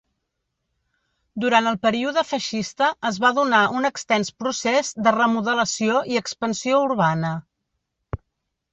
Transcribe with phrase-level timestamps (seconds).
[1.43, 7.39] Durant el període feixista es va donar un extens procés de remodelació i expansió urbana.